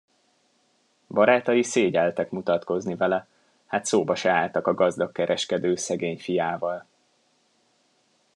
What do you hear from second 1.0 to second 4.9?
Barátai szégyelltek mutatkozni vele, hát szóba se álltak a